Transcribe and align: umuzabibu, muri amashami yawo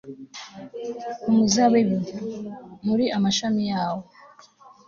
umuzabibu, 1.29 1.97
muri 2.85 3.05
amashami 3.17 3.61
yawo 3.71 4.03